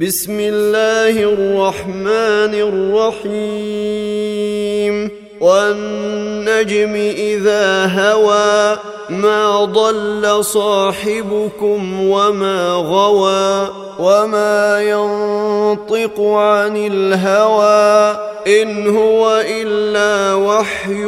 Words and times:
بسم 0.00 0.40
الله 0.40 1.22
الرحمن 1.22 2.54
الرحيم. 3.24 5.10
والنجم 5.40 6.94
إذا 7.16 7.86
هوى 7.86 8.78
ما 9.10 9.64
ضل 9.64 10.44
صاحبكم 10.44 12.02
وما 12.02 12.72
غوى 12.72 13.68
وما 13.98 14.82
ينطق 14.82 16.20
عن 16.20 16.76
الهوى 16.76 18.18
إن 18.62 18.96
هو 18.96 19.42
إلا 19.48 20.34
وحي 20.34 21.02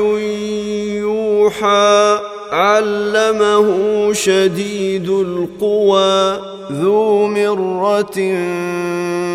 يوحى. 0.99 2.19
علمه 2.53 4.13
شديد 4.13 5.09
القوى 5.09 6.39
ذو 6.73 7.27
مره 7.27 8.19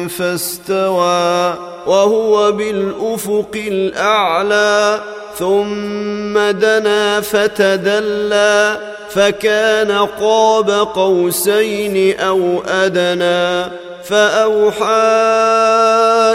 فاستوى 0.07 1.53
وهو 1.87 2.51
بالافق 2.51 3.51
الاعلى 3.55 4.99
ثم 5.37 6.37
دنا 6.59 7.21
فتدلى 7.21 8.77
فكان 9.09 9.91
قاب 9.91 10.69
قوسين 10.69 12.19
أو 12.19 12.63
ادنى 12.67 13.71
فاوحى 14.03 14.85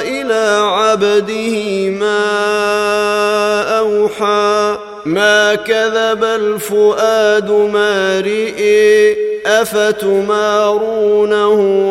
إلى 0.03 0.59
عبده 0.63 1.91
ما 1.91 2.21
اوحى 3.79 4.90
ما 5.05 5.55
كذب 5.55 6.25
الفؤاد 6.25 7.51
ما 7.51 8.21
رئي 8.21 9.17
أفتمارونه 9.47 11.21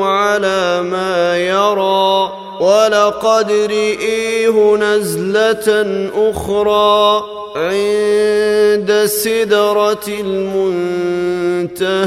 على 0.05 0.81
ما 0.81 1.37
يرى؟ 1.37 2.31
ولقد 2.59 3.51
رئيه 3.51 4.75
نزلة 4.75 5.85
أخرى 6.15 7.23
عند 7.55 9.05
سدرة 9.05 10.07
المنتهى 11.39 11.99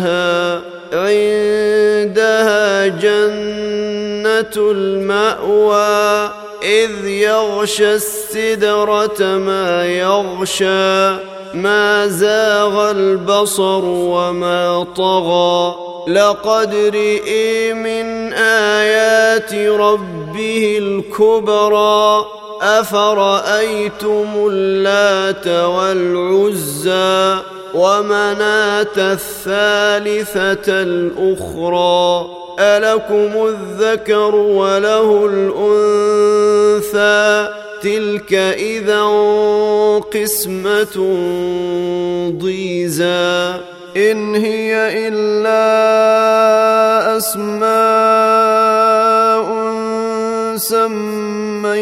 عندها 0.93 2.87
جنة 2.87 4.53
المأوى. 4.57 6.42
إذ 6.73 7.07
يغشى 7.07 7.95
السدرة 7.95 9.21
ما 9.21 9.87
يغشى 9.87 11.17
ما 11.55 12.07
زاغ 12.07 12.91
البصر 12.91 13.85
وما 13.85 14.87
طغى. 14.97 15.75
لقد 16.09 16.75
رئي 16.75 17.73
من 17.73 18.33
آيات 18.33 19.55
ربه 19.55 20.79
الكبرى 20.79 22.27
أفرأيتم 22.63 24.29
اللات 24.37 25.47
والعزى؟ 25.47 27.43
ومناة 27.75 28.97
الثالثة 28.97 30.83
الأخرى 30.83 32.27
ألكم 32.59 33.47
الذكر 33.47 34.35
وله 34.35 35.31
الأنثى؟ 35.33 37.49
تلك 37.83 38.35
إذا 38.35 39.03
قسمة 40.15 40.97
ضيزى. 42.43 43.55
إن 43.97 44.35
هي 44.35 45.09
إلا 45.09 45.57
أسماء 47.17 47.73
سميتموها. 50.57 51.73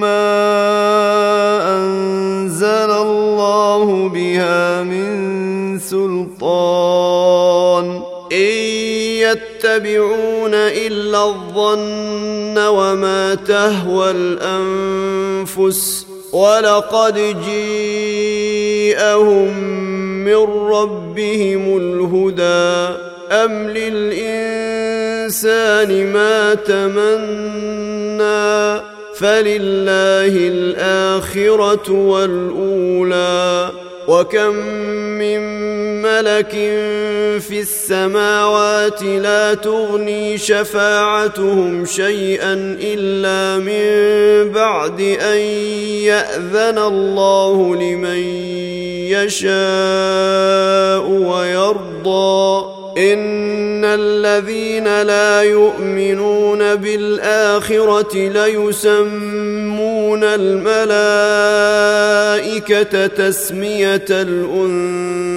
ما 0.00 1.76
انزل 1.76 2.90
الله 2.90 4.08
بها 4.08 4.82
من 4.82 5.78
سلطان 5.78 7.36
ان 8.32 8.56
يتبعون 9.22 10.54
الا 10.54 11.24
الظن 11.24 12.58
وما 12.58 13.34
تهوى 13.34 14.10
الانفس 14.10 16.06
ولقد 16.32 17.36
جيءهم 17.44 18.96
من 20.24 20.44
ربهم 20.70 21.76
الهدى 21.76 22.96
ام 23.32 23.68
للانسان 23.68 24.72
ما 26.12 26.54
تمنى 26.54 27.76
فلله 29.18 30.48
الاخره 30.48 31.90
والاولى 31.92 33.70
وكم 34.08 34.54
من 35.18 35.40
ملك 36.02 36.50
في 37.40 37.60
السماوات 37.60 39.02
لا 39.02 39.54
تغني 39.54 40.38
شفاعتهم 40.38 41.84
شيئا 41.84 42.78
الا 42.80 43.58
من 43.58 44.52
بعد 44.52 45.00
ان 45.00 45.38
ياذن 46.06 46.78
الله 46.78 47.76
لمن 47.76 48.18
يشاء 49.10 51.06
ويرضى 51.08 52.66
ان 52.98 53.65
الذين 53.96 55.02
لا 55.02 55.42
يؤمنون 55.42 56.74
بالآخرة 56.74 58.16
ليسمون 58.16 60.20
الملائكة 60.24 60.66
تسمية 63.06 64.06
الأنثى 64.10 65.36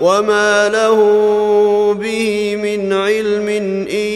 وما 0.00 0.68
له 0.68 0.98
به 1.94 2.56
من 2.56 2.92
علم 2.92 3.48
إن 3.90 4.08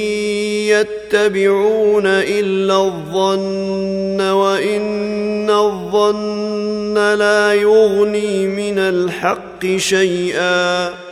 يتبعون 0.71 2.07
إلا 2.07 2.85
الظن 2.85 4.21
وإن 4.21 5.51
الظن 5.51 6.95
لا 6.95 7.55
يغني 7.55 8.47
من 8.47 8.79
الحق 8.79 9.67
شيئا 9.77 11.12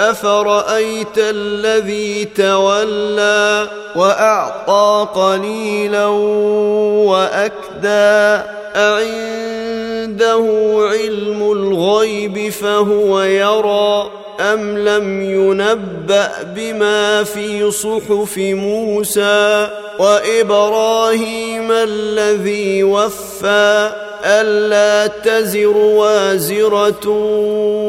أفرأيت 0.00 1.18
الذي 1.18 2.24
تولى 2.24 3.68
وأعطى 3.96 5.08
قليلا 5.14 6.06
وأكدى 7.06 8.42
أعنده 8.76 10.44
علم 10.92 11.52
الغيب 11.52 12.48
فهو 12.48 13.20
يرى 13.20 14.10
أم 14.40 14.78
لم 14.78 15.22
ينبأ 15.22 16.30
بما 16.56 17.24
في 17.24 17.70
صحف 17.70 18.38
موسى 18.38 19.68
وإبراهيم 19.98 21.72
الذي 21.72 22.84
وفى 22.84 24.03
ألا 24.24 25.06
تزر 25.06 25.76
وازرة 25.76 27.08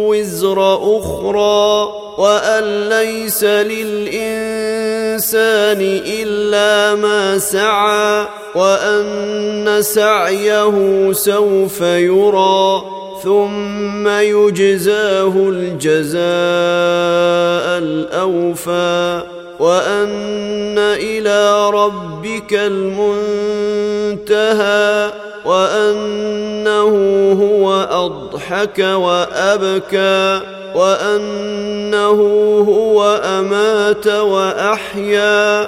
وزر 0.08 0.76
أخرى 1.00 1.90
وأن 2.18 2.90
ليس 2.90 3.44
للإنسان 3.44 4.22
إلا 6.22 6.96
ما 6.96 7.38
سعى 7.38 8.28
وأن 8.56 9.78
سعيه 9.82 11.12
سوف 11.12 11.82
يرى 11.82 12.84
ثم 13.24 14.08
يجزاه 14.08 15.34
الجزاء 15.50 16.20
الأوفى. 17.78 19.35
وأن 19.60 20.78
إلى 20.78 21.70
ربك 21.70 22.54
المنتهى 24.24 24.46
وأنه 25.46 26.92
هو 27.42 27.88
أضحك 27.92 28.80
وأبكى 28.80 30.42
وأنه 30.76 32.22
هو 32.68 33.22
أمات 33.24 34.08
وأحيا 34.08 35.68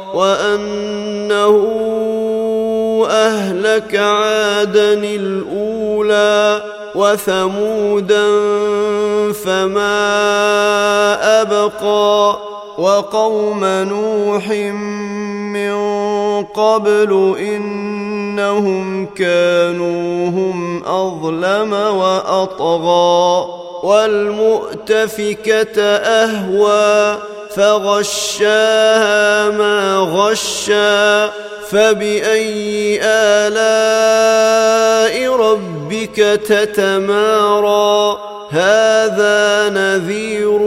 وأنه 0.13 1.55
أهلك 3.09 3.95
عادا 3.95 4.93
الأولى 4.93 6.63
وثمودا 6.95 8.27
فما 9.33 10.01
أبقى 11.41 12.37
وقوم 12.77 13.65
نوح 13.65 14.49
من 15.53 15.73
قبل 16.43 17.35
إنهم 17.39 19.05
كانوا 19.05 20.29
هم 20.29 20.83
أظلم 20.85 21.73
وأطغى 21.73 23.45
والمؤتفكة 23.83 25.81
أهوى 25.81 27.17
فغشاها 27.55 29.49
ما 29.49 29.97
غشى 29.97 31.31
فبأي 31.69 32.99
آلاء 33.03 34.35
ربك 35.35 36.15
تتمارى؟ 36.47 38.17
هذا 38.51 39.69
نذير 39.69 40.59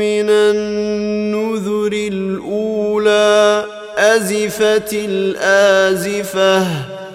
من 0.00 0.30
النذر 0.30 1.92
الأولى. 1.92 3.64
أزفت 3.98 4.92
الآزفة 4.92 6.66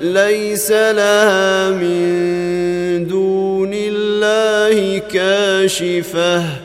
ليس 0.02 0.72
لها 0.72 1.70
من 1.70 3.08
دون 3.08 3.72
الله 3.74 4.98
كاشفة. 4.98 6.65